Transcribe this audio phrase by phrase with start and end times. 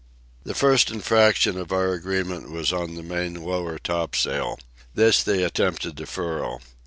[0.43, 4.57] The first infraction of our agreement was on the main lower topsail.
[4.95, 6.59] This they attempted to furl.